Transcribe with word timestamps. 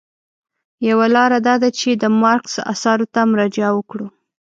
یوه 0.89 1.07
لاره 1.15 1.37
دا 1.47 1.55
ده 1.61 1.69
چې 1.79 1.89
د 1.93 2.03
مارکس 2.21 2.53
اثارو 2.73 3.05
ته 3.13 3.19
مراجعه 3.31 3.71
وکړو. 3.75 4.07